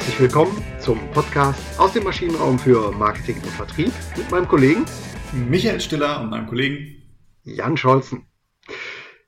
[0.00, 4.86] Herzlich willkommen zum Podcast aus dem Maschinenraum für Marketing und Vertrieb mit meinem Kollegen
[5.50, 7.02] Michael Stiller und meinem Kollegen
[7.42, 8.26] Jan Scholzen.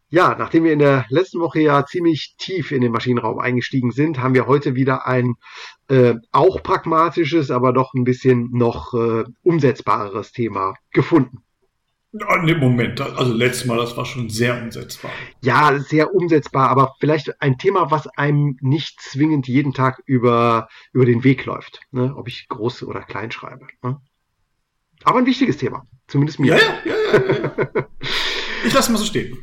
[0.08, 4.18] Ja, nachdem wir in der letzten Woche ja ziemlich tief in den Maschinenraum eingestiegen sind,
[4.18, 5.34] haben wir heute wieder ein
[5.88, 11.44] äh, auch pragmatisches, aber doch ein bisschen noch äh, umsetzbareres Thema gefunden.
[12.12, 15.10] Ja, Moment, also letztes Mal, das war schon sehr umsetzbar.
[15.42, 21.06] Ja, sehr umsetzbar, aber vielleicht ein Thema, was einem nicht zwingend jeden Tag über, über
[21.06, 22.14] den Weg läuft, ne?
[22.14, 23.66] ob ich groß oder klein schreibe.
[23.82, 23.98] Ne?
[25.04, 26.56] Aber ein wichtiges Thema, zumindest mir.
[26.56, 27.86] Ja, ja, ja, ja.
[28.64, 29.36] Ich lasse mal so stehen.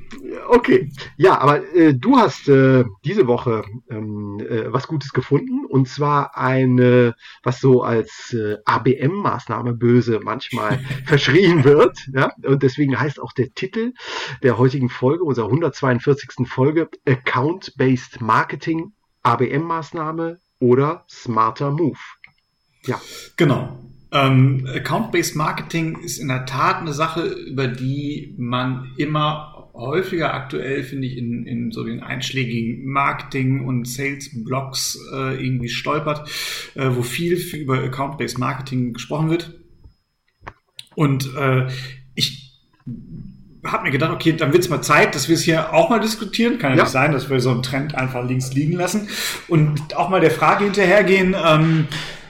[0.51, 5.87] Okay, ja, aber äh, du hast äh, diese Woche ähm, äh, was Gutes gefunden und
[5.87, 7.13] zwar eine,
[7.43, 11.99] was so als äh, ABM-Maßnahme böse manchmal verschrien wird.
[12.13, 12.31] Ja?
[12.43, 13.93] Und deswegen heißt auch der Titel
[14.41, 16.47] der heutigen Folge, unserer 142.
[16.47, 21.99] Folge, Account-Based Marketing, ABM-Maßnahme oder Smarter Move.
[22.85, 22.99] Ja.
[23.37, 23.77] Genau.
[24.11, 30.83] Ähm, Account-Based Marketing ist in der Tat eine Sache, über die man immer häufiger aktuell,
[30.83, 36.29] finde ich, in, in so den einschlägigen Marketing- und Sales-Blogs äh, irgendwie stolpert,
[36.75, 39.59] äh, wo viel über Account-Based Marketing gesprochen wird.
[40.95, 41.67] Und äh,
[42.15, 42.49] ich
[43.65, 45.99] habe mir gedacht, okay, dann wird es mal Zeit, dass wir es hier auch mal
[45.99, 46.59] diskutieren.
[46.59, 49.09] Kann ja, ja, nicht sein, dass wir so einen Trend einfach links liegen lassen
[49.47, 51.87] und auch mal der Frage hinterhergehen, ähm,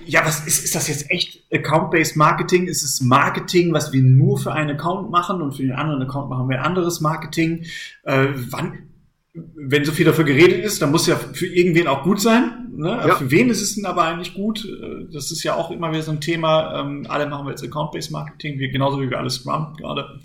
[0.09, 2.67] ja, was ist, ist das jetzt echt Account-Based Marketing?
[2.67, 6.29] Ist es Marketing, was wir nur für einen Account machen und für den anderen Account
[6.31, 7.65] machen wir anderes Marketing?
[8.03, 8.89] Äh, wann,
[9.33, 12.71] wenn so viel dafür geredet ist, dann muss ja für irgendwen auch gut sein.
[12.75, 12.89] Ne?
[12.89, 13.15] Ja.
[13.17, 14.65] Für wen ist es denn aber eigentlich gut?
[14.65, 16.81] Äh, das ist ja auch immer wieder so ein Thema.
[16.81, 20.19] Ähm, alle machen wir jetzt Account-Based Marketing, wir, genauso wie wir alle Scrum gerade.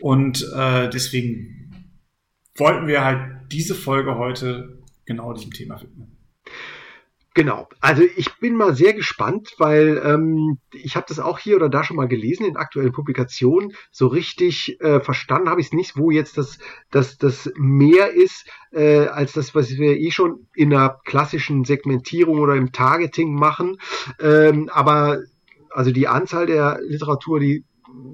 [0.00, 1.72] Und äh, deswegen
[2.56, 6.17] wollten wir halt diese Folge heute genau diesem Thema widmen.
[7.38, 7.68] Genau.
[7.78, 11.84] Also ich bin mal sehr gespannt, weil ähm, ich habe das auch hier oder da
[11.84, 13.74] schon mal gelesen in aktuellen Publikationen.
[13.92, 16.58] So richtig äh, verstanden habe ich es nicht, wo jetzt das,
[16.90, 22.40] das, das mehr ist äh, als das, was wir eh schon in einer klassischen Segmentierung
[22.40, 23.76] oder im Targeting machen.
[24.18, 25.20] Ähm, aber
[25.70, 27.64] also die Anzahl der Literatur, die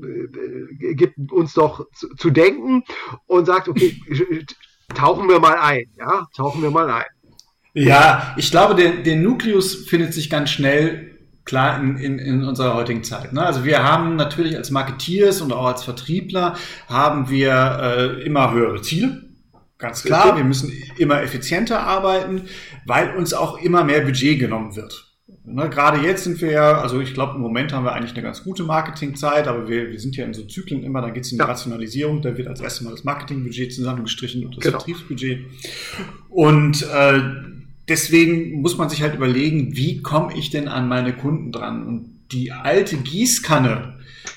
[0.03, 2.85] äh, gibt uns doch zu, zu denken
[3.25, 3.99] und sagt, okay,
[4.95, 7.14] tauchen wir mal ein, ja, tauchen wir mal ein.
[7.75, 11.11] Ja, ich glaube, der, der Nukleus findet sich ganz schnell
[11.45, 13.33] klar in, in, in unserer heutigen Zeit.
[13.33, 13.45] Ne?
[13.45, 16.55] Also wir haben natürlich als Marketeers und auch als Vertriebler
[16.89, 19.23] haben wir äh, immer höhere Ziele.
[19.77, 22.43] Ganz klar, wir müssen immer effizienter arbeiten,
[22.87, 25.11] weil uns auch immer mehr Budget genommen wird.
[25.47, 28.23] Ne, gerade jetzt sind wir ja, also ich glaube, im Moment haben wir eigentlich eine
[28.23, 31.33] ganz gute Marketingzeit, aber wir, wir sind ja in so Zyklen immer, da geht es
[31.33, 31.49] in die ja.
[31.49, 34.79] Rationalisierung, da wird als erstes mal das Marketingbudget zusammengestrichen und das genau.
[34.79, 35.45] Vertriebsbudget.
[36.31, 37.21] Und äh,
[37.89, 41.87] deswegen muss man sich halt überlegen, wie komme ich denn an meine Kunden dran?
[41.87, 43.95] Und die alte Gießkanne,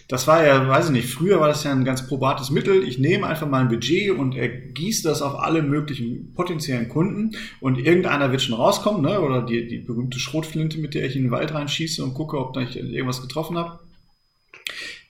[0.07, 2.83] das war ja, weiß ich nicht, früher war das ja ein ganz probates Mittel.
[2.83, 7.35] Ich nehme einfach mal ein Budget und er gießt das auf alle möglichen potenziellen Kunden
[7.59, 9.19] und irgendeiner wird schon rauskommen, ne?
[9.21, 12.55] oder die, die berühmte Schrotflinte, mit der ich in den Wald reinschieße und gucke, ob
[12.57, 13.79] ich irgendwas getroffen habe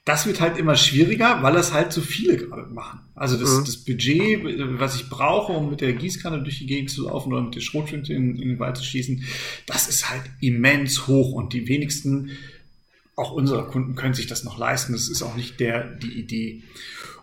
[0.08, 3.00] das wird halt immer schwieriger, weil das halt zu viele gerade machen.
[3.14, 3.64] Also das, mhm.
[3.66, 4.40] das Budget,
[4.80, 7.60] was ich brauche, um mit der Gießkanne durch die Gegend zu laufen oder mit der
[7.60, 9.24] Schrotflinte in, in den Wald zu schießen,
[9.66, 12.30] das ist halt immens hoch und die wenigsten,
[13.16, 14.94] auch unsere Kunden können sich das noch leisten.
[14.94, 16.62] Das ist auch nicht der, die Idee.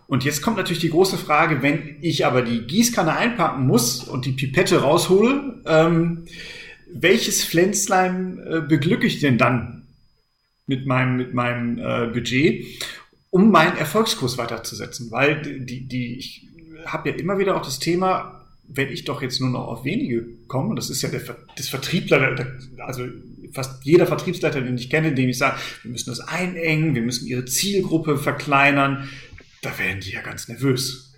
[0.06, 4.26] Und jetzt kommt natürlich die große Frage, wenn ich aber die Gießkanne einpacken muss und
[4.26, 6.26] die Pipette raushole, ähm,
[6.92, 9.85] welches Pflänzlein äh, beglücke ich denn dann
[10.66, 12.66] mit meinem, mit meinem äh, Budget,
[13.30, 15.10] um meinen Erfolgskurs weiterzusetzen.
[15.10, 16.46] Weil die, die, ich
[16.84, 20.26] habe ja immer wieder auch das Thema, wenn ich doch jetzt nur noch auf wenige
[20.48, 21.22] komme, das ist ja der,
[21.56, 22.46] das Vertriebler,
[22.78, 23.04] also
[23.52, 27.26] fast jeder Vertriebsleiter, den ich kenne, dem ich sage, wir müssen das einengen, wir müssen
[27.26, 29.08] ihre Zielgruppe verkleinern,
[29.62, 31.14] da werden die ja ganz nervös.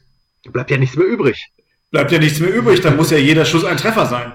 [0.52, 1.48] Bleibt ja nichts mehr übrig.
[1.90, 4.32] Bleibt ja nichts mehr übrig, da muss ja jeder Schuss ein Treffer sein.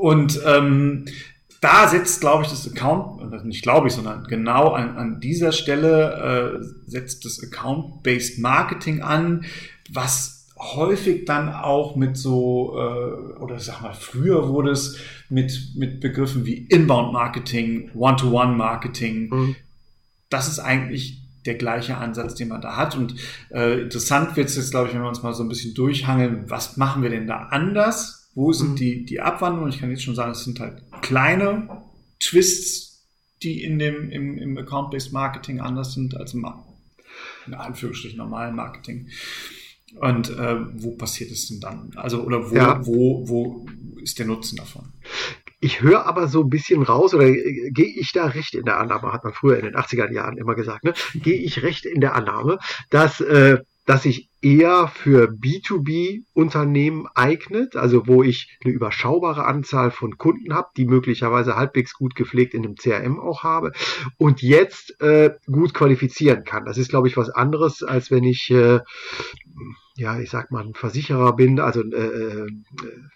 [0.00, 1.06] Und ähm,
[1.64, 6.60] da setzt, glaube ich, das Account, nicht glaube ich, sondern genau an, an dieser Stelle
[6.60, 9.46] äh, setzt das Account-Based Marketing an,
[9.90, 14.98] was häufig dann auch mit so, äh, oder sag mal, früher wurde es
[15.30, 19.30] mit, mit Begriffen wie Inbound Marketing, One-to-One Marketing.
[19.30, 19.56] Mhm.
[20.28, 22.94] Das ist eigentlich der gleiche Ansatz, den man da hat.
[22.94, 23.14] Und
[23.50, 26.44] äh, interessant wird es jetzt, glaube ich, wenn wir uns mal so ein bisschen durchhangeln,
[26.50, 28.23] was machen wir denn da anders?
[28.34, 28.76] Wo sind mhm.
[28.76, 29.70] die, die Abwandlungen?
[29.70, 31.82] Ich kann jetzt schon sagen, es sind halt kleine
[32.20, 33.06] Twists,
[33.42, 36.46] die in dem, im, im Account-Based Marketing anders sind als im,
[37.46, 39.08] in Anführungsstrichen, normalen Marketing.
[40.00, 41.92] Und äh, wo passiert es denn dann?
[41.94, 42.84] Also, oder wo, ja.
[42.84, 43.66] wo, wo
[44.02, 44.92] ist der Nutzen davon?
[45.64, 48.78] ich höre aber so ein bisschen raus, oder äh, gehe ich da recht in der
[48.78, 50.92] Annahme, hat man früher in den 80er Jahren immer gesagt, ne?
[51.14, 52.58] gehe ich recht in der Annahme,
[52.90, 60.18] dass, äh, dass sich eher für B2B-Unternehmen eignet, also wo ich eine überschaubare Anzahl von
[60.18, 63.72] Kunden habe, die möglicherweise halbwegs gut gepflegt in einem CRM auch habe
[64.18, 66.64] und jetzt äh, gut qualifizieren kann.
[66.64, 68.80] Das ist, glaube ich, was anderes, als wenn ich äh,
[69.96, 72.46] ja, ich sag mal, ein Versicherer bin, also äh, äh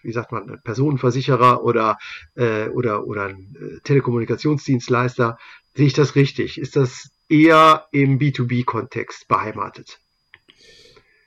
[0.03, 1.99] wie sagt man, ein Personenversicherer oder,
[2.37, 5.39] äh, oder, oder ein äh, Telekommunikationsdienstleister,
[5.75, 6.59] sehe ich das richtig?
[6.59, 9.99] Ist das eher im B2B-Kontext beheimatet?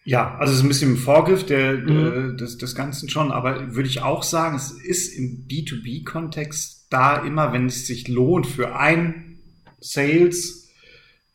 [0.04, 2.38] Ja, also es ist ein bisschen im Vorgriff der, mhm.
[2.38, 7.54] des, des Ganzen schon, aber würde ich auch sagen, es ist im B2B-Kontext da immer,
[7.54, 9.38] wenn es sich lohnt, für ein
[9.80, 10.70] Sales,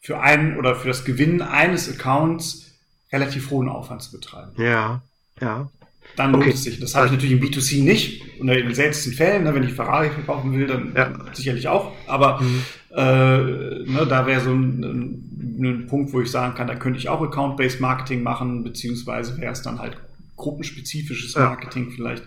[0.00, 2.74] für ein oder für das Gewinnen eines Accounts
[3.12, 4.52] relativ hohen Aufwand zu betreiben.
[4.60, 5.02] Ja,
[5.40, 5.70] ja.
[6.14, 6.52] Dann lohnt okay.
[6.54, 6.80] es sich.
[6.80, 8.22] Das habe ich natürlich im B2C nicht.
[8.40, 11.12] Und in den seltensten Fällen, ne, wenn ich Ferrari verkaufen will, dann ja.
[11.32, 11.92] sicherlich auch.
[12.06, 12.62] Aber mhm.
[12.96, 16.98] Äh, ne, da wäre so ein, ein, ein, Punkt, wo ich sagen kann, da könnte
[16.98, 19.96] ich auch Account-Based Marketing machen, beziehungsweise wäre es dann halt
[20.36, 21.94] gruppenspezifisches Marketing ja.
[21.94, 22.24] vielleicht.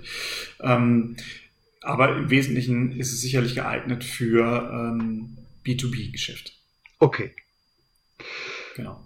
[0.61, 1.17] Ähm,
[1.81, 6.53] aber im Wesentlichen ist es sicherlich geeignet für ähm, B2B-Geschäft.
[6.99, 7.31] Okay.
[8.75, 9.03] Genau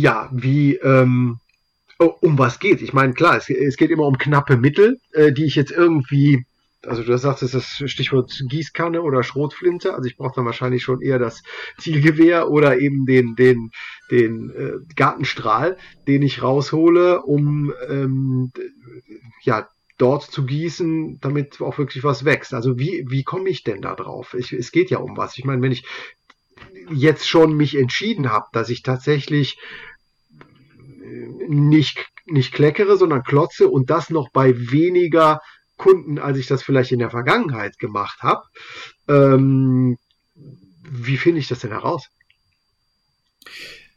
[0.00, 1.38] ja, wie, ähm,
[1.98, 2.82] oh, um was geht.
[2.82, 6.46] Ich meine, klar, es, es, geht immer um knappe Mittel, äh, die ich jetzt irgendwie,
[6.86, 10.82] also du sagst, das ist das Stichwort Gießkanne oder Schrotflinte, also ich brauche dann wahrscheinlich
[10.82, 11.42] schon eher das
[11.78, 13.70] Zielgewehr oder eben den, den,
[14.10, 18.52] den äh, Gartenstrahl, den ich raushole, um ähm,
[19.42, 19.68] ja,
[19.98, 22.54] dort zu gießen, damit auch wirklich was wächst.
[22.54, 24.34] Also wie, wie komme ich denn da drauf?
[24.34, 25.36] Ich, es geht ja um was.
[25.36, 25.84] Ich meine, wenn ich
[26.90, 29.58] jetzt schon mich entschieden habe, dass ich tatsächlich
[31.48, 35.40] nicht, nicht kleckere, sondern klotze und das noch bei weniger
[35.80, 38.42] Kunden, als ich das vielleicht in der Vergangenheit gemacht habe.
[39.08, 39.96] Ähm,
[40.82, 42.10] wie finde ich das denn heraus?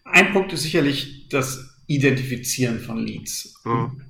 [0.05, 3.61] Ein Punkt ist sicherlich das Identifizieren von Leads.
[3.65, 4.01] Mhm.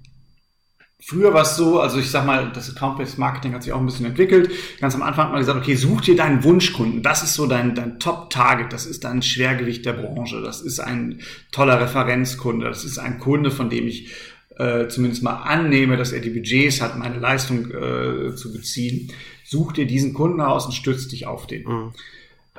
[1.06, 3.88] Früher war es so, also ich sag mal, das Account-Based Marketing hat sich auch ein
[3.88, 4.52] bisschen entwickelt.
[4.80, 7.02] Ganz am Anfang hat man gesagt, okay, such dir deinen Wunschkunden.
[7.02, 8.72] Das ist so dein, dein Top-Target.
[8.72, 10.42] Das ist dein Schwergewicht der Branche.
[10.42, 11.22] Das ist ein
[11.52, 12.68] toller Referenzkunde.
[12.68, 14.14] Das ist ein Kunde, von dem ich
[14.58, 19.12] äh, zumindest mal annehme, dass er die Budgets hat, meine Leistung äh, zu beziehen.
[19.44, 21.64] Such dir diesen Kunden aus und stütz dich auf den.
[21.64, 21.92] Mhm.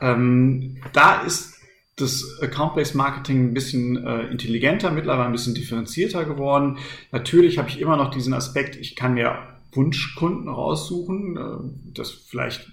[0.01, 1.55] Ähm, da ist
[1.97, 6.79] das Account-Based Marketing ein bisschen äh, intelligenter, mittlerweile ein bisschen differenzierter geworden.
[7.13, 9.39] Natürlich habe ich immer noch diesen Aspekt, ich kann mir
[9.73, 12.73] Wunschkunden raussuchen, äh, das vielleicht,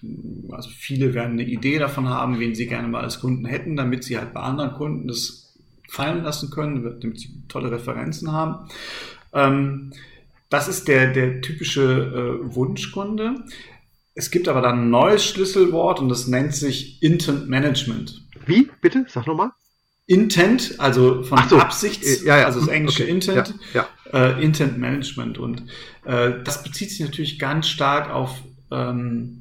[0.49, 4.03] also viele werden eine Idee davon haben, wen sie gerne mal als Kunden hätten, damit
[4.03, 5.50] sie halt bei anderen Kunden das
[5.91, 8.69] fallen lassen können, damit sie tolle Referenzen haben.
[9.33, 9.91] Ähm,
[10.49, 11.81] das ist der, der typische
[12.41, 13.43] äh, Wunschkunde.
[14.15, 18.21] Es gibt aber dann ein neues Schlüsselwort und das nennt sich Intent Management.
[18.45, 18.69] Wie?
[18.81, 19.05] Bitte?
[19.09, 19.51] Sag nochmal.
[20.07, 21.57] Intent, also von so.
[21.57, 22.45] Absichts, äh, ja, ja.
[22.45, 23.11] also das englische okay.
[23.11, 25.37] Intent, ja, äh, Intent Management.
[25.37, 25.63] Und
[26.05, 28.41] äh, das bezieht sich natürlich ganz stark auf
[28.71, 29.40] ähm,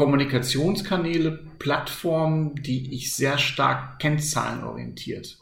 [0.00, 5.36] Kommunikationskanäle, Plattformen, die ich sehr stark kennzahlenorientiert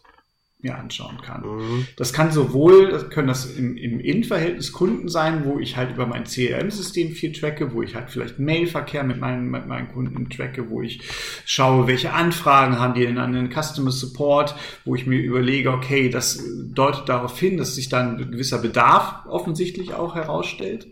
[0.59, 1.43] mir anschauen kann.
[1.43, 1.87] Mhm.
[1.97, 6.07] Das kann sowohl, das können das im, im In-Verhältnis Kunden sein, wo ich halt über
[6.07, 10.69] mein CRM-System viel tracke, wo ich halt vielleicht Mailverkehr mit meinen, mit meinen Kunden tracke,
[10.71, 11.03] wo ich
[11.45, 16.09] schaue, welche Anfragen haben die denn an den Customer Support, wo ich mir überlege, okay,
[16.09, 16.43] das
[16.75, 20.89] deutet darauf hin, dass sich dann ein gewisser Bedarf offensichtlich auch herausstellt.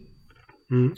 [0.69, 0.95] Mhm.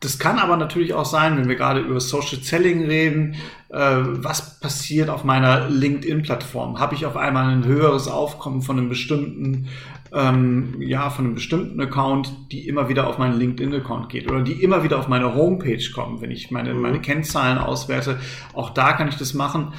[0.00, 3.34] Das kann aber natürlich auch sein, wenn wir gerade über Social Selling reden,
[3.68, 6.78] äh, was passiert auf meiner LinkedIn-Plattform?
[6.78, 9.66] Habe ich auf einmal ein höheres Aufkommen von einem bestimmten,
[10.12, 14.62] ähm, ja, von einem bestimmten Account, die immer wieder auf meinen LinkedIn-Account geht oder die
[14.62, 16.80] immer wieder auf meine Homepage kommen, wenn ich meine, mhm.
[16.80, 18.20] meine Kennzahlen auswerte.
[18.52, 19.72] Auch da kann ich das machen,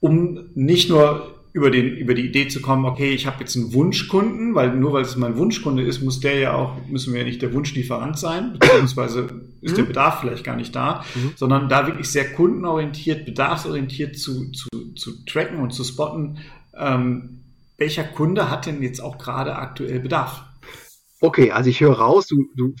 [0.00, 3.74] um nicht nur über, den, über die Idee zu kommen, okay, ich habe jetzt einen
[3.74, 7.26] Wunschkunden, weil nur weil es mein Wunschkunde ist, muss der ja auch, müssen wir ja
[7.26, 9.28] nicht der Wunschlieferant sein, beziehungsweise
[9.60, 9.76] ist mhm.
[9.76, 11.32] der Bedarf vielleicht gar nicht da, mhm.
[11.36, 16.38] sondern da wirklich sehr kundenorientiert, bedarfsorientiert zu, zu, zu tracken und zu spotten,
[16.74, 17.40] ähm,
[17.76, 20.44] welcher Kunde hat denn jetzt auch gerade aktuell Bedarf?
[21.20, 22.74] Okay, also ich höre raus, du, du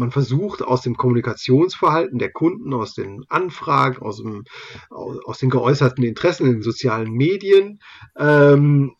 [0.00, 4.44] man versucht aus dem Kommunikationsverhalten der Kunden, aus den Anfragen, aus, dem,
[4.90, 7.80] aus den geäußerten Interessen in den sozialen Medien,
[8.18, 8.96] ähm,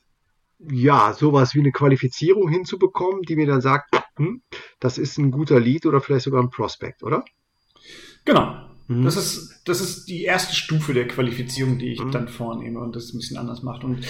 [0.71, 4.43] ja, sowas wie eine Qualifizierung hinzubekommen, die mir dann sagt, hm,
[4.79, 7.25] das ist ein guter Lead oder vielleicht sogar ein Prospect, oder?
[8.27, 8.69] Genau.
[8.87, 9.05] Mhm.
[9.05, 12.11] Das, ist, das ist die erste Stufe der Qualifizierung, die ich mhm.
[12.11, 13.85] dann vornehme und das ein bisschen anders macht.
[13.85, 14.07] Und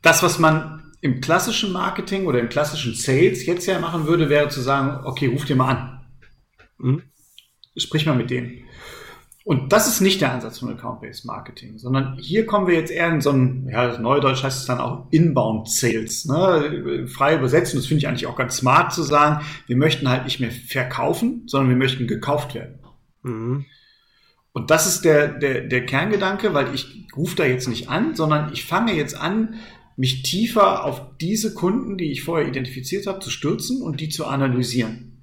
[0.00, 4.48] das, was man im klassischen Marketing oder im klassischen Sales jetzt ja machen würde, wäre
[4.48, 5.93] zu sagen, okay, ruf dir mal an.
[6.78, 7.02] Mhm.
[7.76, 8.64] sprich mal mit denen.
[9.44, 13.10] Und das ist nicht der Ansatz von Account-Based Marketing, sondern hier kommen wir jetzt eher
[13.10, 17.06] in so ein, ja, Neudeutsch heißt es dann auch Inbound Sales, ne?
[17.06, 17.78] frei übersetzen.
[17.78, 19.44] Das finde ich eigentlich auch ganz smart zu sagen.
[19.66, 22.78] Wir möchten halt nicht mehr verkaufen, sondern wir möchten gekauft werden.
[23.22, 23.66] Mhm.
[24.52, 28.50] Und das ist der, der, der Kerngedanke, weil ich rufe da jetzt nicht an, sondern
[28.54, 29.56] ich fange jetzt an,
[29.96, 34.24] mich tiefer auf diese Kunden, die ich vorher identifiziert habe, zu stürzen und die zu
[34.24, 35.13] analysieren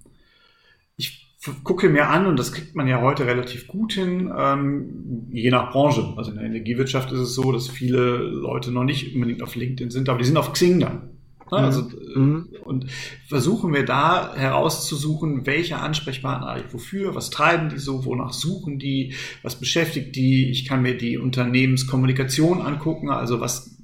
[1.64, 5.72] gucke mir an, und das kriegt man ja heute relativ gut hin, ähm, je nach
[5.72, 6.14] Branche.
[6.16, 9.90] Also in der Energiewirtschaft ist es so, dass viele Leute noch nicht unbedingt auf LinkedIn
[9.90, 11.10] sind, aber die sind auf Xing dann.
[11.52, 11.60] Ne?
[11.60, 11.66] Mhm.
[11.66, 12.50] Also, mhm.
[12.64, 12.86] Und
[13.28, 19.60] versuchen wir da herauszusuchen, welche Ansprechpartner wofür, was treiben die so, wonach suchen die, was
[19.60, 20.50] beschäftigt die.
[20.50, 23.78] Ich kann mir die Unternehmenskommunikation angucken, also was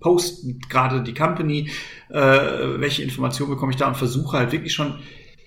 [0.00, 1.70] postet gerade die Company,
[2.08, 4.94] äh, welche Informationen bekomme ich da und versuche halt wirklich schon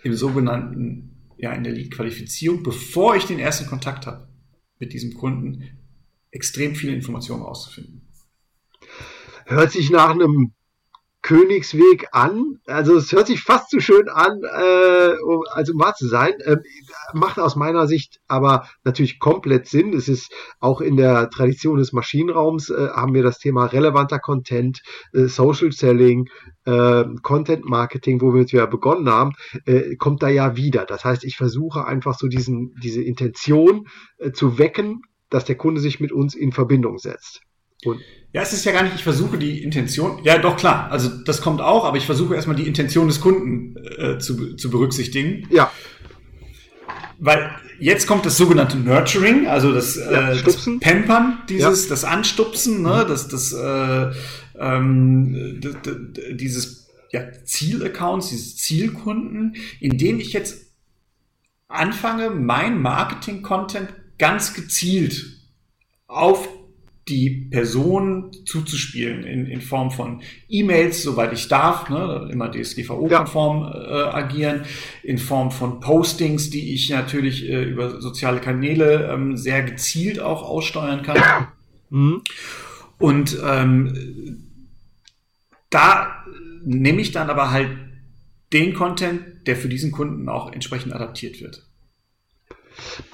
[0.03, 1.09] im sogenannten
[1.43, 4.27] ja in der Lead-Qualifizierung, bevor ich den ersten Kontakt habe
[4.79, 5.77] mit diesem Kunden,
[6.31, 8.01] extrem viele Informationen rauszufinden.
[9.45, 10.53] Hört sich nach einem
[11.23, 12.59] Königsweg an.
[12.67, 15.13] Also es hört sich fast zu schön an, äh,
[15.51, 16.33] also um wahr zu sein.
[16.41, 16.57] Äh,
[17.13, 19.93] macht aus meiner Sicht aber natürlich komplett Sinn.
[19.93, 24.81] Es ist auch in der Tradition des Maschinenraums äh, haben wir das Thema relevanter Content,
[25.13, 26.27] äh, Social Selling,
[26.65, 29.31] äh, Content Marketing, wo wir ja begonnen haben,
[29.65, 30.85] äh, kommt da ja wieder.
[30.85, 33.87] Das heißt, ich versuche einfach so diesen, diese Intention
[34.17, 37.41] äh, zu wecken, dass der Kunde sich mit uns in Verbindung setzt.
[37.85, 38.01] Und
[38.33, 41.39] ja, es ist ja gar nicht, ich versuche die Intention, ja doch klar, also das
[41.39, 45.47] kommt auch, aber ich versuche erstmal die Intention des Kunden äh, zu, zu berücksichtigen.
[45.51, 45.71] Ja.
[47.19, 51.89] Weil jetzt kommt das sogenannte Nurturing, also das, ja, äh, das Pampern, dieses, ja.
[51.89, 53.07] das Anstupsen, ne, mhm.
[53.07, 54.11] das, das, äh,
[54.59, 55.61] ähm,
[56.31, 60.71] dieses ja, Zielaccounts, dieses Zielkunden, indem ich jetzt
[61.67, 65.37] anfange, mein Marketing-Content ganz gezielt
[66.07, 66.47] auf
[67.07, 74.09] die Person zuzuspielen in, in Form von E-Mails, soweit ich darf, ne, immer DSGVO-konform ja.
[74.09, 74.61] äh, agieren,
[75.03, 80.43] in Form von Postings, die ich natürlich äh, über soziale Kanäle ähm, sehr gezielt auch
[80.43, 81.47] aussteuern kann.
[81.89, 82.21] Mhm.
[82.99, 84.49] Und ähm,
[85.69, 86.23] da
[86.63, 87.71] nehme ich dann aber halt
[88.53, 91.67] den Content, der für diesen Kunden auch entsprechend adaptiert wird.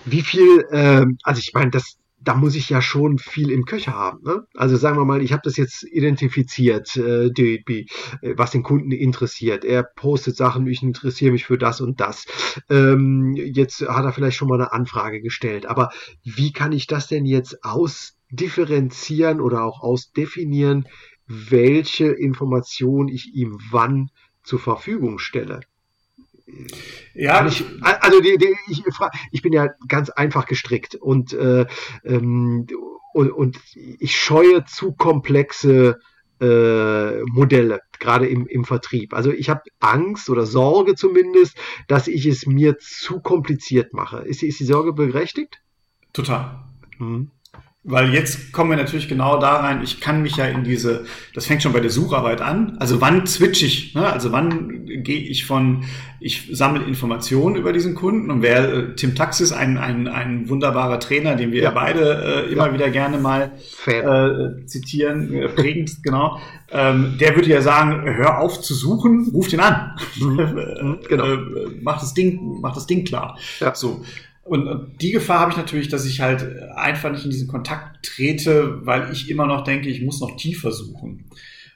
[0.05, 3.93] Wie viel, äh, also ich meine, das, da muss ich ja schon viel im Köcher
[3.93, 4.21] haben.
[4.23, 4.45] Ne?
[4.55, 7.87] Also sagen wir mal, ich habe das jetzt identifiziert, äh, die, die,
[8.21, 9.63] äh, was den Kunden interessiert.
[9.63, 12.25] Er postet Sachen, ich interessiere mich für das und das.
[12.69, 15.65] Ähm, jetzt hat er vielleicht schon mal eine Anfrage gestellt.
[15.65, 15.89] Aber
[16.23, 20.87] wie kann ich das denn jetzt ausdifferenzieren oder auch ausdefinieren,
[21.27, 24.09] welche Information ich ihm wann
[24.43, 25.61] zur Verfügung stelle?
[27.13, 28.83] Ja, ich, also die, die, ich,
[29.31, 31.65] ich bin ja ganz einfach gestrickt und, äh,
[32.03, 32.67] ähm,
[33.13, 35.99] und, und ich scheue zu komplexe
[36.39, 39.13] äh, Modelle, gerade im, im Vertrieb.
[39.13, 44.19] Also ich habe Angst oder Sorge zumindest, dass ich es mir zu kompliziert mache.
[44.19, 45.61] Ist, ist die Sorge berechtigt?
[46.13, 46.63] Total.
[46.97, 47.31] Mhm.
[47.85, 51.45] Weil jetzt kommen wir natürlich genau da rein, ich kann mich ja in diese, das
[51.45, 52.75] fängt schon bei der Sucharbeit an.
[52.77, 53.95] Also wann switch ich?
[53.95, 54.05] Ne?
[54.05, 55.85] Also wann gehe ich von,
[56.19, 60.99] ich sammle Informationen über diesen Kunden und wer äh, Tim Taxis, ein, ein, ein wunderbarer
[60.99, 61.71] Trainer, den wir ja.
[61.71, 62.73] beide äh, immer ja.
[62.73, 63.53] wieder gerne mal
[63.85, 66.37] äh, zitieren, äh, prägend, genau,
[66.71, 69.95] ähm, der würde ja sagen, hör auf zu suchen, ruf den an.
[70.19, 70.99] Mhm.
[71.07, 71.25] genau.
[71.25, 71.37] äh,
[71.81, 73.37] mach das Ding, mach das Ding klar.
[73.61, 73.73] Ja.
[73.73, 74.03] So.
[74.49, 76.43] Und die Gefahr habe ich natürlich, dass ich halt
[76.75, 80.71] einfach nicht in diesen Kontakt trete, weil ich immer noch denke, ich muss noch tiefer
[80.71, 81.29] suchen.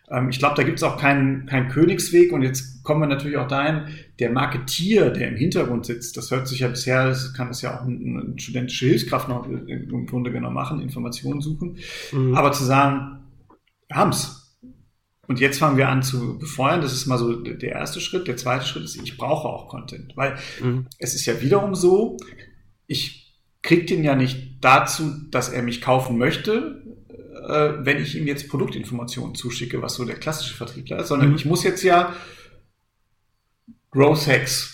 [0.10, 2.34] Ähm, ich glaube, da gibt es auch keinen, keinen Königsweg.
[2.34, 6.48] Und jetzt kommen wir natürlich auch dahin, der Marketier, der im Hintergrund sitzt, das hört
[6.48, 10.56] sich ja bisher, das kann das ja auch eine studentische Hilfskraft noch im Grunde genommen
[10.56, 11.78] machen, Informationen suchen.
[12.12, 12.34] Mhm.
[12.34, 13.20] Aber zu sagen,
[13.88, 14.40] wir haben's.
[15.28, 16.82] Und jetzt fangen wir an zu befeuern.
[16.82, 18.28] Das ist mal so der erste Schritt.
[18.28, 20.18] Der zweite Schritt ist, ich brauche auch Content.
[20.18, 20.88] Weil mhm.
[20.98, 22.18] es ist ja wiederum so,
[22.88, 23.24] ich
[23.62, 26.84] kriege den ja nicht dazu, dass er mich kaufen möchte,
[27.48, 31.36] äh, wenn ich ihm jetzt Produktinformationen zuschicke, was so der klassische Vertriebler ist, sondern mhm.
[31.36, 32.16] ich muss jetzt ja
[33.92, 34.72] Growth Hacks.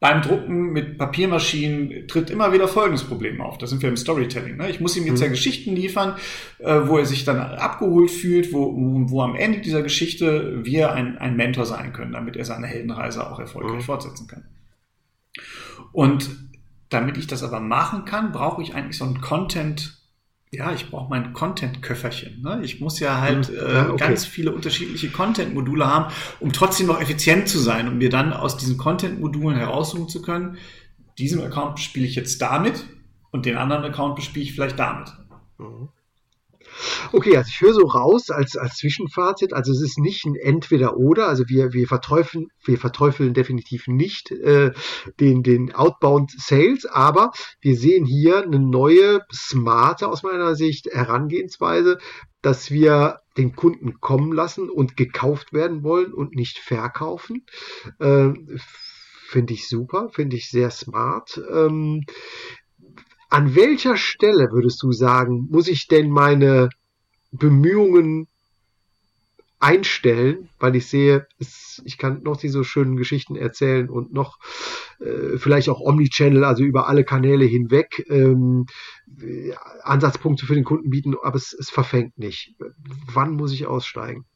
[0.00, 3.56] Beim Drucken mit Papiermaschinen tritt immer wieder folgendes Problem auf.
[3.56, 4.58] Da sind wir im Storytelling.
[4.58, 4.68] Ne?
[4.68, 5.24] Ich muss ihm jetzt mhm.
[5.24, 6.16] ja Geschichten liefern,
[6.58, 11.16] äh, wo er sich dann abgeholt fühlt, wo, wo am Ende dieser Geschichte wir ein,
[11.16, 13.80] ein Mentor sein können, damit er seine Heldenreise auch erfolgreich mhm.
[13.80, 14.44] fortsetzen kann.
[15.92, 16.28] Und
[16.94, 19.98] damit ich das aber machen kann, brauche ich eigentlich so ein Content,
[20.50, 22.40] ja, ich brauche mein Content-Köfferchen.
[22.40, 22.60] Ne?
[22.62, 23.96] Ich muss ja halt hm, äh, okay.
[23.96, 28.32] ganz viele unterschiedliche Content-Module haben, um trotzdem noch effizient zu sein und um mir dann
[28.32, 30.56] aus diesen Content-Modulen heraussuchen zu können,
[31.18, 32.84] diesem Account spiele ich jetzt damit
[33.30, 35.12] und den anderen Account bespiele ich vielleicht damit.
[35.58, 35.88] Mhm.
[37.12, 41.28] Okay, also ich höre so raus als, als Zwischenfazit, also es ist nicht ein Entweder-Oder,
[41.28, 44.72] also wir, wir, verteufeln, wir verteufeln definitiv nicht äh,
[45.20, 51.98] den, den Outbound Sales, aber wir sehen hier eine neue, smarte aus meiner Sicht Herangehensweise,
[52.42, 57.44] dass wir den Kunden kommen lassen und gekauft werden wollen und nicht verkaufen.
[57.98, 58.30] Äh,
[59.28, 61.40] finde ich super, finde ich sehr smart.
[61.50, 62.04] Ähm,
[63.34, 66.68] an welcher Stelle würdest du sagen, muss ich denn meine
[67.32, 68.28] Bemühungen
[69.58, 74.38] einstellen, weil ich sehe, es, ich kann noch diese schönen Geschichten erzählen und noch
[75.00, 78.66] äh, vielleicht auch Omnichannel, also über alle Kanäle hinweg ähm,
[79.82, 82.54] Ansatzpunkte für den Kunden bieten, aber es, es verfängt nicht.
[83.12, 84.26] Wann muss ich aussteigen?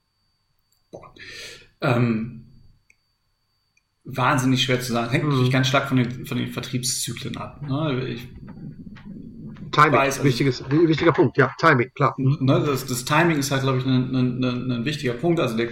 [1.81, 2.49] Ähm,
[4.09, 5.11] wahnsinnig schwer zu sagen.
[5.11, 5.31] Hängt mhm.
[5.31, 7.63] natürlich ganz stark von den, von den Vertriebszyklen ab.
[7.63, 8.09] Ne?
[8.09, 8.27] Ich,
[9.71, 12.15] Timing, weiß, also, wichtiges, wichtiger Punkt, ja, Timing, klar.
[12.19, 15.41] Ne, das, das Timing ist halt, glaube ich, ein, ein, ein, ein wichtiger Punkt.
[15.41, 15.69] Also der,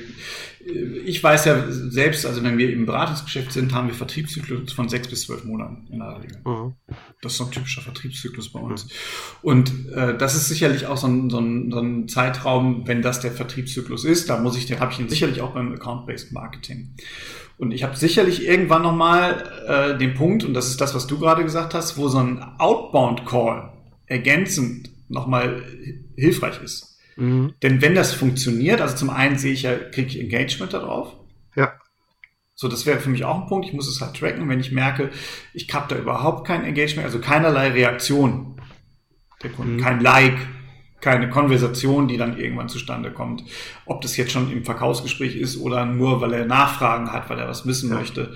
[1.05, 5.09] ich weiß ja selbst, also wenn wir im Beratungsgeschäft sind, haben wir Vertriebszyklus von sechs
[5.09, 6.39] bis zwölf Monaten in der Regel.
[6.45, 6.75] Mhm.
[7.23, 8.85] Das ist so ein typischer Vertriebszyklus bei uns.
[8.85, 8.91] Mhm.
[9.43, 13.21] Und äh, das ist sicherlich auch so ein, so, ein, so ein Zeitraum, wenn das
[13.21, 16.95] der Vertriebszyklus ist, da muss ich, den habe ich ihn sicherlich auch beim Account-Based Marketing.
[17.59, 21.19] Und ich habe sicherlich irgendwann nochmal äh, den Punkt, und das ist das, was du
[21.19, 23.73] gerade gesagt hast, wo so ein Outbound-Call
[24.07, 25.63] ergänzend nochmal
[26.17, 26.96] hilfreich ist.
[27.17, 27.55] Mhm.
[27.63, 31.15] Denn wenn das funktioniert, also zum einen sehe ich ja, kriege ich Engagement darauf.
[31.55, 31.73] Ja.
[32.55, 33.67] So, das wäre für mich auch ein Punkt.
[33.67, 34.49] Ich muss es halt tracken.
[34.49, 35.11] Wenn ich merke,
[35.53, 38.61] ich habe da überhaupt kein Engagement, also keinerlei Reaktion
[39.43, 39.81] der Kunden, mhm.
[39.81, 40.39] kein Like,
[41.01, 43.45] keine Konversation, die dann irgendwann zustande kommt.
[43.85, 47.49] Ob das jetzt schon im Verkaufsgespräch ist oder nur, weil er Nachfragen hat, weil er
[47.49, 47.97] was wissen ja.
[47.97, 48.35] möchte.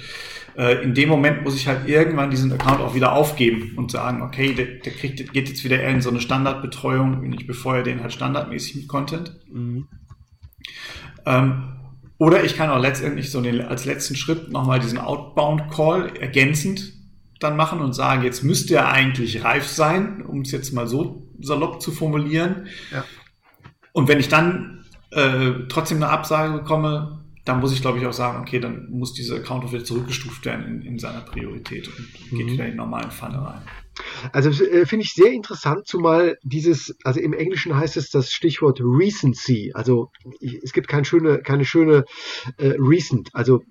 [0.61, 4.21] Äh, in dem Moment muss ich halt irgendwann diesen Account auch wieder aufgeben und sagen,
[4.21, 8.03] okay, der, der kriegt, geht jetzt wieder in so eine Standardbetreuung und ich befeuere den
[8.03, 9.41] halt standardmäßig mit Content.
[9.51, 9.89] Mhm.
[11.25, 11.77] Ähm,
[12.19, 16.93] oder ich kann auch letztendlich so den, als letzten Schritt nochmal diesen Outbound-Call ergänzend
[17.39, 21.27] dann machen und sagen, jetzt müsste er eigentlich reif sein, um es jetzt mal so
[21.41, 22.67] salopp zu formulieren.
[22.93, 23.05] Ja.
[23.93, 28.13] Und wenn ich dann äh, trotzdem eine Absage bekomme, dann muss ich, glaube ich, auch
[28.13, 32.09] sagen, okay, dann muss dieser Account auch wieder zurückgestuft werden in, in seiner Priorität und
[32.31, 32.53] geht mhm.
[32.53, 33.63] wieder in den normalen Pfanne rein.
[34.33, 38.81] Also äh, finde ich sehr interessant, zumal dieses, also im Englischen heißt es das Stichwort
[38.81, 39.73] Recency.
[39.75, 42.05] Also ich, es gibt keine schöne, keine schöne
[42.57, 43.63] äh, Recent, also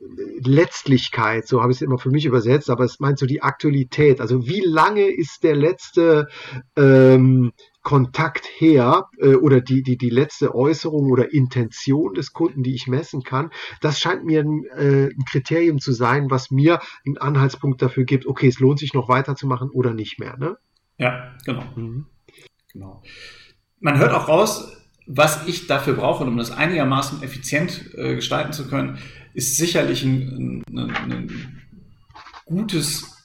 [0.43, 4.21] Letztlichkeit, so habe ich es immer für mich übersetzt, aber es meint so die Aktualität.
[4.21, 6.27] Also wie lange ist der letzte
[6.75, 7.51] ähm,
[7.82, 12.88] Kontakt her äh, oder die, die, die letzte Äußerung oder Intention des Kunden, die ich
[12.88, 17.82] messen kann, das scheint mir ein, äh, ein Kriterium zu sein, was mir einen Anhaltspunkt
[17.82, 20.38] dafür gibt, okay, es lohnt sich noch weiterzumachen oder nicht mehr.
[20.38, 20.58] Ne?
[20.98, 21.63] Ja, genau.
[21.76, 22.06] Mhm.
[22.74, 23.02] genau.
[23.80, 24.76] Man hört auch raus,
[25.08, 29.00] was ich dafür brauche, um das einigermaßen effizient äh, gestalten zu können,
[29.34, 31.62] ist sicherlich ein, ein, ein
[32.46, 33.18] gutes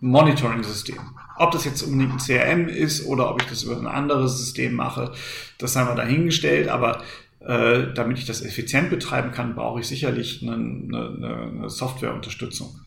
[0.00, 0.98] Monitoring-System.
[1.36, 4.74] Ob das jetzt unbedingt ein CRM ist oder ob ich das über ein anderes System
[4.74, 5.12] mache,
[5.58, 6.68] das haben wir dahingestellt.
[6.68, 7.02] Aber
[7.40, 12.80] äh, damit ich das effizient betreiben kann, brauche ich sicherlich eine, eine, eine Softwareunterstützung.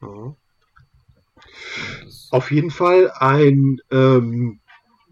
[0.00, 0.34] Mhm.
[2.30, 4.60] Auf jeden Fall ein, ähm,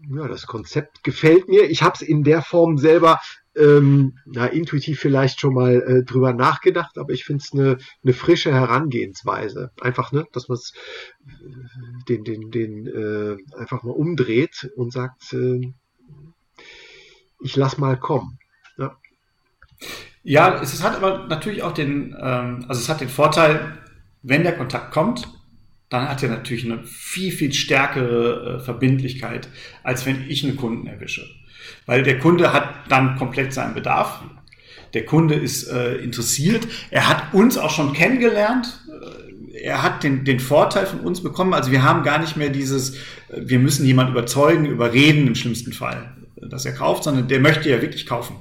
[0.09, 1.69] ja, das Konzept gefällt mir.
[1.69, 3.19] Ich habe es in der Form selber
[3.59, 8.13] ähm, na, intuitiv vielleicht schon mal äh, drüber nachgedacht, aber ich finde es eine ne
[8.13, 9.71] frische Herangehensweise.
[9.81, 10.73] Einfach, ne, dass man es
[11.27, 15.73] äh, den, den, den äh, einfach mal umdreht und sagt, äh,
[17.41, 18.39] ich lass mal kommen.
[18.77, 18.97] Ja,
[20.23, 23.77] ja es, hat aber natürlich auch den, ähm, also es hat den Vorteil,
[24.21, 25.38] wenn der Kontakt kommt,
[25.89, 29.49] dann hat er natürlich eine viel, viel stärkere äh, Verbindlichkeit,
[29.83, 31.25] als wenn ich einen Kunden erwische.
[31.85, 34.21] Weil der Kunde hat dann komplett seinen Bedarf.
[34.93, 36.67] Der Kunde ist äh, interessiert.
[36.91, 38.81] Er hat uns auch schon kennengelernt.
[39.53, 41.53] Äh, er hat den, den Vorteil von uns bekommen.
[41.53, 42.95] Also wir haben gar nicht mehr dieses,
[43.29, 47.69] äh, wir müssen jemanden überzeugen, überreden im schlimmsten Fall, dass er kauft, sondern der möchte
[47.69, 48.35] ja wirklich kaufen.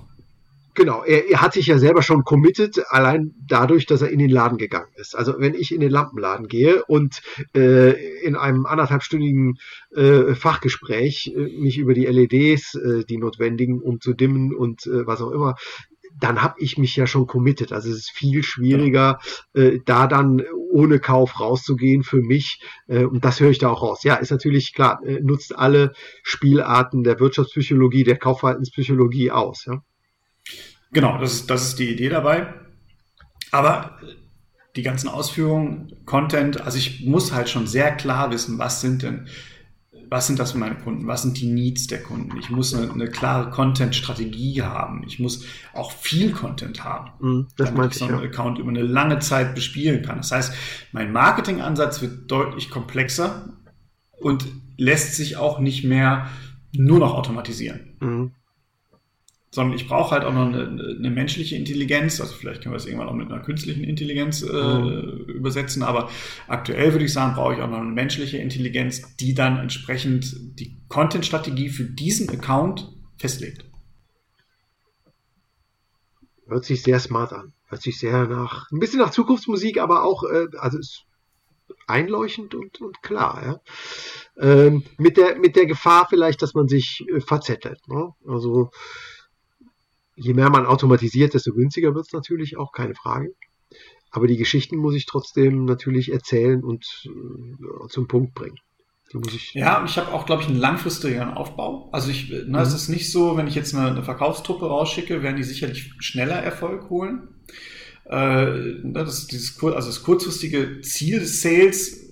[0.79, 4.31] Genau, er, er, hat sich ja selber schon committed, allein dadurch, dass er in den
[4.31, 5.17] Laden gegangen ist.
[5.17, 7.21] Also wenn ich in den Lampenladen gehe und
[7.53, 9.59] äh, in einem anderthalbstündigen
[9.91, 15.05] äh, Fachgespräch äh, mich über die LEDs, äh, die notwendigen, um zu dimmen und äh,
[15.05, 15.57] was auch immer,
[16.21, 17.73] dann habe ich mich ja schon committed.
[17.73, 19.19] Also es ist viel schwieriger,
[19.55, 22.63] äh, da dann ohne Kauf rauszugehen für mich.
[22.87, 24.05] Äh, und das höre ich da auch raus.
[24.05, 29.65] Ja, ist natürlich klar, äh, nutzt alle Spielarten der Wirtschaftspsychologie, der Kaufverhaltenspsychologie aus.
[29.67, 29.83] Ja?
[30.93, 32.55] Genau, das ist, das ist die Idee dabei.
[33.51, 33.99] Aber
[34.77, 39.27] die ganzen Ausführungen, Content, also ich muss halt schon sehr klar wissen, was sind denn,
[40.11, 42.37] was sind das für meine Kunden, was sind die Needs der Kunden.
[42.39, 45.03] Ich muss eine, eine klare Content-Strategie haben.
[45.07, 48.25] Ich muss auch viel Content haben, Mhm, das damit ich so einen ja.
[48.25, 50.19] Account über eine lange Zeit bespielen kann.
[50.19, 50.53] Das heißt,
[50.93, 53.49] mein Marketingansatz wird deutlich komplexer
[54.21, 54.47] und
[54.77, 56.29] lässt sich auch nicht mehr
[56.73, 58.33] nur noch automatisieren Mhm.
[59.51, 62.21] Sondern ich brauche halt auch noch eine, eine menschliche Intelligenz.
[62.21, 65.25] Also vielleicht können wir es irgendwann auch mit einer künstlichen Intelligenz äh, Mhm.
[65.29, 66.11] übersetzen, aber
[66.47, 70.77] aktuell würde ich sagen, brauche ich auch noch eine menschliche Intelligenz, die dann entsprechend die
[70.89, 73.65] Content-Strategie für diesen Account festlegt.
[76.47, 77.53] Hört sich sehr smart an.
[77.67, 81.05] Hört sich sehr nach, ein bisschen nach Zukunftsmusik, aber auch, äh, also ist
[81.87, 83.61] einleuchtend und, und klar, ja.
[84.41, 88.11] Ähm, mit der, mit der Gefahr vielleicht, dass man sich äh, verzettelt, ne?
[88.27, 88.71] Also,
[90.19, 93.35] je mehr man automatisiert, desto günstiger wird es natürlich auch, keine Frage.
[94.11, 98.57] Aber die Geschichten muss ich trotzdem natürlich erzählen und äh, zum Punkt bringen.
[99.35, 101.89] Ich, Ja, und ich habe auch, glaube ich, einen langfristigeren Aufbau.
[101.93, 102.77] Also ich, ne, es Mhm.
[102.77, 106.91] ist nicht so, wenn ich jetzt eine, eine Verkaufstruppe rausschicke, werden die sicherlich schneller Erfolg
[106.91, 107.29] holen.
[108.07, 108.17] Äh,
[108.83, 112.11] ne, das, dieses, also das kurzfristige Ziel des Sales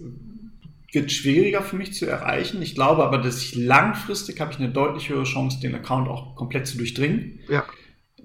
[0.93, 2.63] wird schwieriger für mich zu erreichen.
[2.63, 6.35] Ich glaube aber, dass ich langfristig habe ich eine deutlich höhere Chance, den Account auch
[6.37, 7.65] komplett zu durchdringen ja,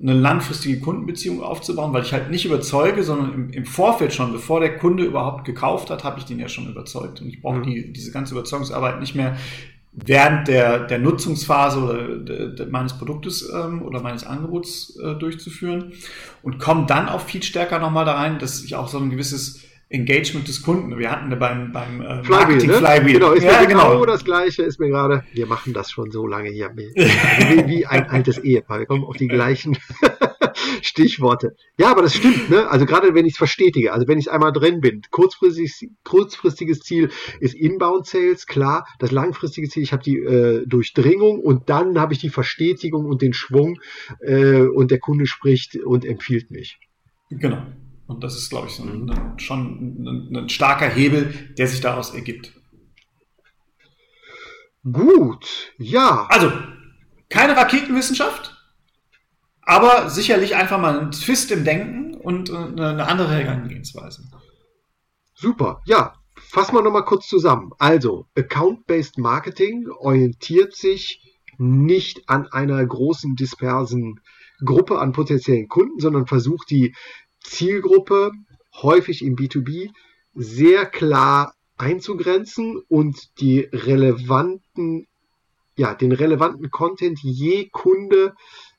[0.02, 4.60] eine langfristige Kundenbeziehung aufzubauen, weil ich halt nicht überzeuge, sondern im, im Vorfeld schon, bevor
[4.60, 7.22] der Kunde überhaupt gekauft hat, habe ich den ja schon überzeugt.
[7.22, 7.64] Und ich brauche Mhm.
[7.64, 9.38] die, diese ganze Überzeugungsarbeit nicht mehr
[9.94, 15.92] während der, der Nutzungsphase oder de, de, meines Produktes ähm, oder meines Angebots äh, durchzuführen
[16.44, 19.62] und komme dann auch viel stärker nochmal da rein, dass ich auch so ein gewisses
[19.92, 22.78] Engagement des Kunden, wir hatten beim, beim äh, Flywheel, Marketing ne?
[22.78, 23.14] Flywheel.
[23.14, 24.06] Genau, ist ja, genau genau.
[24.06, 26.72] das Gleiche, ist mir gerade, wir machen das schon so lange hier.
[26.76, 28.80] Wie, wie ein altes Ehepaar.
[28.80, 29.78] Wir kommen auf die gleichen
[30.82, 31.56] Stichworte.
[31.78, 32.70] Ja, aber das stimmt, ne?
[32.70, 37.10] Also gerade wenn ich es verstetige, also wenn ich einmal drin bin, kurzfristiges, kurzfristiges Ziel
[37.40, 38.86] ist Inbound Sales, klar.
[39.00, 43.22] Das langfristige Ziel, ich habe die äh, Durchdringung und dann habe ich die Verstetigung und
[43.22, 43.80] den Schwung
[44.22, 46.80] äh, und der Kunde spricht und empfiehlt mich.
[47.30, 47.64] Genau.
[48.12, 52.14] Und das ist, glaube ich, ein, ein, schon ein, ein starker Hebel, der sich daraus
[52.14, 52.54] ergibt.
[54.84, 56.28] Gut, ja.
[56.30, 56.52] Also,
[57.30, 58.58] keine Raketenwissenschaft,
[59.62, 64.24] aber sicherlich einfach mal ein Twist im Denken und äh, eine andere Herangehensweise.
[65.34, 65.82] Super.
[65.86, 67.72] Ja, fassen wir nochmal kurz zusammen.
[67.80, 74.20] Also, Account-Based Marketing orientiert sich nicht an einer großen dispersen
[74.64, 76.94] Gruppe an potenziellen Kunden, sondern versucht die
[77.44, 78.32] Zielgruppe
[78.74, 79.90] häufig im B2B
[80.34, 85.08] sehr klar einzugrenzen und die relevanten,
[85.76, 88.34] ja, den relevanten Content je Kunde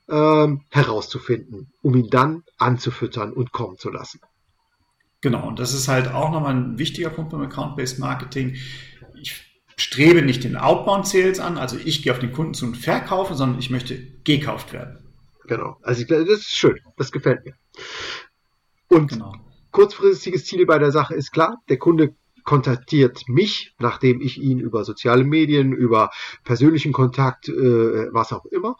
[0.09, 4.20] ähm, herauszufinden, um ihn dann anzufüttern und kommen zu lassen.
[5.20, 8.57] Genau, und das ist halt auch nochmal ein wichtiger Punkt beim Account-Based Marketing.
[9.20, 12.77] Ich strebe nicht den Outbound Sales an, also ich gehe auf den Kunden zu und
[12.77, 14.98] verkaufe, sondern ich möchte gekauft werden.
[15.46, 15.77] Genau.
[15.83, 16.79] Also ich, das ist schön.
[16.96, 17.55] Das gefällt mir.
[18.92, 19.33] Und Genau.
[19.70, 21.57] kurzfristiges Ziel bei der Sache ist klar.
[21.70, 26.11] Der Kunde kontaktiert mich, nachdem ich ihn über soziale Medien, über
[26.44, 28.76] persönlichen Kontakt, äh, was auch immer,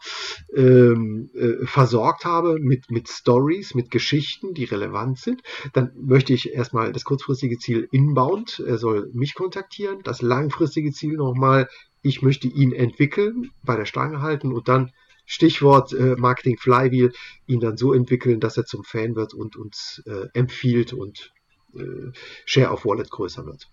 [0.55, 5.41] ähm, äh, versorgt habe mit, mit Stories, mit Geschichten, die relevant sind.
[5.71, 8.61] Dann möchte ich erstmal das kurzfristige Ziel inbound.
[8.67, 10.01] Er soll mich kontaktieren.
[10.03, 11.69] Das langfristige Ziel nochmal,
[12.01, 14.91] ich möchte ihn entwickeln, bei der Stange halten und dann
[15.25, 17.13] Stichwort äh, Marketing Flywheel,
[17.47, 21.31] ihn dann so entwickeln, dass er zum Fan wird und uns äh, empfiehlt und
[21.75, 22.11] äh,
[22.45, 23.69] Share of Wallet größer wird.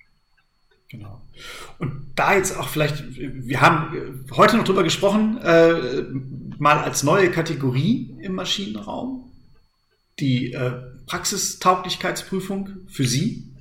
[0.91, 1.23] Genau.
[1.79, 6.03] Und da jetzt auch vielleicht, wir haben heute noch drüber gesprochen, äh,
[6.59, 9.31] mal als neue Kategorie im Maschinenraum,
[10.19, 13.55] die äh, Praxistauglichkeitsprüfung für Sie.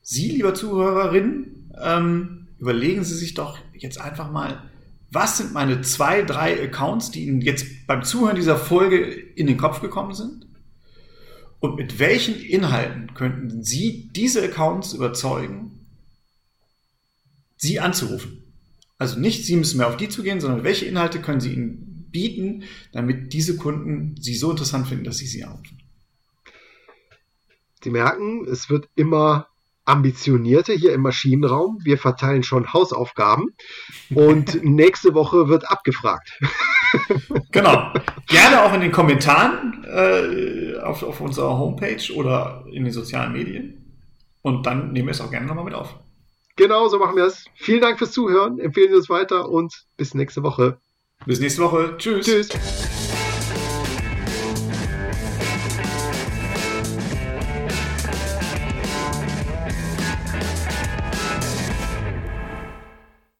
[0.00, 4.70] Sie, lieber Zuhörerin, ähm, überlegen Sie sich doch jetzt einfach mal,
[5.14, 9.56] was sind meine zwei, drei Accounts, die Ihnen jetzt beim Zuhören dieser Folge in den
[9.56, 10.46] Kopf gekommen sind?
[11.60, 15.86] Und mit welchen Inhalten könnten Sie diese Accounts überzeugen,
[17.56, 18.42] Sie anzurufen?
[18.98, 22.64] Also nicht, Sie müssen mehr auf die zugehen, sondern welche Inhalte können Sie ihnen bieten,
[22.92, 25.78] damit diese Kunden Sie so interessant finden, dass Sie sie anrufen?
[27.82, 29.48] Sie merken, es wird immer
[29.84, 31.78] ambitionierter hier im Maschinenraum.
[31.82, 33.48] Wir verteilen schon Hausaufgaben
[34.14, 36.38] und nächste Woche wird abgefragt.
[37.50, 37.92] Genau.
[38.28, 43.84] Gerne auch in den Kommentaren äh, auf, auf unserer Homepage oder in den sozialen Medien.
[44.42, 45.96] Und dann nehmen wir es auch gerne nochmal mit auf.
[46.56, 47.46] Genau, so machen wir es.
[47.56, 48.60] Vielen Dank fürs Zuhören.
[48.60, 50.78] Empfehlen Sie es weiter und bis nächste Woche.
[51.26, 51.96] Bis nächste Woche.
[51.98, 52.24] Tschüss.
[52.24, 53.03] Tschüss.